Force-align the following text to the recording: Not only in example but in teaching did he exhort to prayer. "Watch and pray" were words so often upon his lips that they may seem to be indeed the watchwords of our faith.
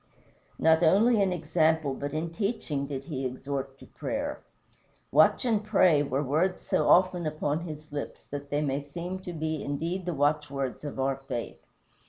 Not 0.57 0.81
only 0.81 1.21
in 1.21 1.31
example 1.31 1.93
but 1.93 2.11
in 2.11 2.33
teaching 2.33 2.87
did 2.87 3.03
he 3.03 3.23
exhort 3.23 3.77
to 3.77 3.85
prayer. 3.85 4.39
"Watch 5.11 5.45
and 5.45 5.63
pray" 5.63 6.01
were 6.01 6.23
words 6.23 6.63
so 6.63 6.89
often 6.89 7.27
upon 7.27 7.59
his 7.67 7.91
lips 7.91 8.25
that 8.25 8.49
they 8.49 8.61
may 8.63 8.81
seem 8.81 9.19
to 9.19 9.31
be 9.31 9.63
indeed 9.63 10.07
the 10.07 10.15
watchwords 10.15 10.83
of 10.83 10.99
our 10.99 11.17
faith. 11.17 11.63